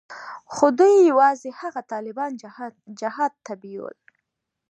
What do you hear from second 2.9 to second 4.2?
جهاد ته بيول.